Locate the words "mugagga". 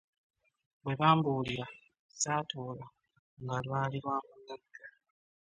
4.27-4.81